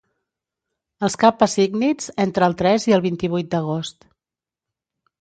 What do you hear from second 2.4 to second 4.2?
el tres i el vint-i-vuit d'agost